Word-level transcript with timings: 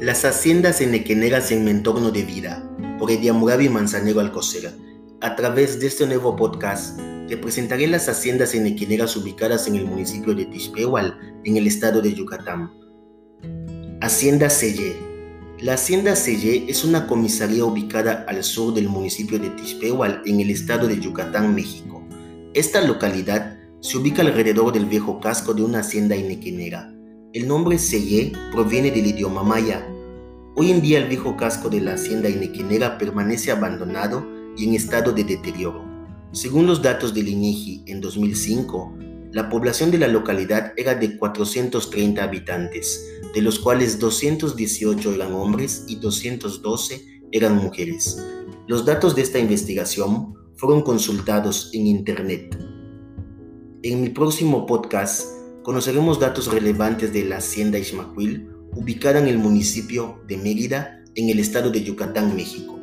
Las 0.00 0.24
haciendas 0.24 0.80
enequeneras 0.80 1.50
en 1.50 1.64
mi 1.64 1.72
entorno 1.72 2.12
de 2.12 2.22
vida, 2.22 2.62
por 3.00 3.10
Ediamurabi 3.10 3.68
Manzanero 3.68 4.20
Alcocer. 4.20 4.72
A 5.20 5.34
través 5.34 5.80
de 5.80 5.88
este 5.88 6.06
nuevo 6.06 6.36
podcast, 6.36 7.00
te 7.26 7.36
presentaré 7.36 7.88
las 7.88 8.08
haciendas 8.08 8.54
enequeneras 8.54 9.16
ubicadas 9.16 9.66
en 9.66 9.74
el 9.74 9.86
municipio 9.86 10.36
de 10.36 10.44
Tishpehual, 10.46 11.18
en 11.44 11.56
el 11.56 11.66
estado 11.66 12.00
de 12.00 12.14
Yucatán. 12.14 12.70
Hacienda 14.00 14.48
Selle. 14.50 14.94
La 15.58 15.74
Hacienda 15.74 16.14
Selle 16.14 16.66
es 16.68 16.84
una 16.84 17.08
comisaría 17.08 17.64
ubicada 17.64 18.24
al 18.28 18.44
sur 18.44 18.72
del 18.74 18.88
municipio 18.88 19.40
de 19.40 19.50
Tishpehual, 19.50 20.22
en 20.26 20.38
el 20.38 20.50
estado 20.50 20.86
de 20.86 21.00
Yucatán, 21.00 21.56
México. 21.56 22.06
Esta 22.54 22.82
localidad 22.82 23.58
se 23.80 23.98
ubica 23.98 24.22
alrededor 24.22 24.72
del 24.72 24.86
viejo 24.86 25.18
casco 25.18 25.54
de 25.54 25.64
una 25.64 25.80
hacienda 25.80 26.14
enequenera 26.14 26.94
el 27.34 27.46
nombre 27.46 27.78
Seye 27.78 28.32
proviene 28.52 28.90
del 28.90 29.06
idioma 29.06 29.42
maya. 29.42 29.86
Hoy 30.56 30.70
en 30.70 30.80
día 30.80 30.98
el 30.98 31.08
viejo 31.08 31.36
casco 31.36 31.68
de 31.68 31.80
la 31.80 31.94
hacienda 31.94 32.30
inequinera 32.30 32.96
permanece 32.96 33.50
abandonado 33.50 34.26
y 34.56 34.66
en 34.66 34.74
estado 34.74 35.12
de 35.12 35.24
deterioro. 35.24 35.84
Según 36.32 36.66
los 36.66 36.80
datos 36.80 37.12
del 37.12 37.28
INEGI 37.28 37.84
en 37.86 38.00
2005, 38.00 38.94
la 39.32 39.50
población 39.50 39.90
de 39.90 39.98
la 39.98 40.08
localidad 40.08 40.72
era 40.76 40.94
de 40.94 41.18
430 41.18 42.22
habitantes, 42.22 43.06
de 43.34 43.42
los 43.42 43.58
cuales 43.58 43.98
218 43.98 45.14
eran 45.14 45.34
hombres 45.34 45.84
y 45.86 45.96
212 45.96 47.22
eran 47.32 47.56
mujeres. 47.56 48.24
Los 48.66 48.86
datos 48.86 49.14
de 49.14 49.22
esta 49.22 49.38
investigación 49.38 50.34
fueron 50.56 50.80
consultados 50.80 51.70
en 51.74 51.86
Internet. 51.86 52.58
En 53.82 54.00
mi 54.00 54.08
próximo 54.08 54.66
podcast 54.66 55.37
conoceremos 55.68 56.18
datos 56.18 56.50
relevantes 56.50 57.12
de 57.12 57.26
la 57.26 57.36
hacienda 57.36 57.78
Ismaquil, 57.78 58.48
ubicada 58.72 59.18
en 59.18 59.28
el 59.28 59.36
municipio 59.36 60.18
de 60.26 60.38
Mérida, 60.38 61.04
en 61.14 61.28
el 61.28 61.40
estado 61.40 61.68
de 61.68 61.84
Yucatán, 61.84 62.34
México. 62.34 62.80